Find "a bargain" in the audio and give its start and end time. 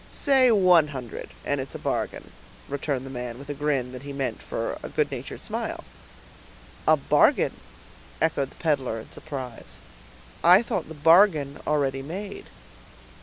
1.75-2.31, 6.87-7.53